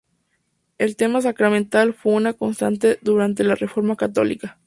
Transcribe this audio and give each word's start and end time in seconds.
El 0.79 0.95
tema 0.95 1.21
sacramental 1.21 1.93
fue 1.93 2.13
una 2.13 2.33
constante 2.33 2.97
durante 3.03 3.43
la 3.43 3.53
Reforma 3.53 3.95
Católica. 3.95 4.57